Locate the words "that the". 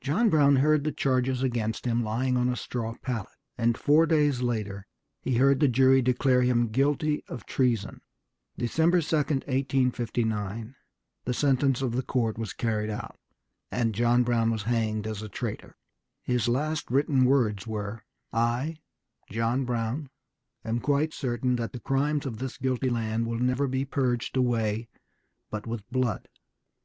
21.56-21.80